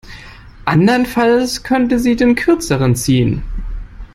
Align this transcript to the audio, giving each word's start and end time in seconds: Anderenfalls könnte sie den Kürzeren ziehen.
Anderenfalls 0.65 1.61
könnte 1.61 1.99
sie 1.99 2.15
den 2.15 2.33
Kürzeren 2.33 2.95
ziehen. 2.95 3.43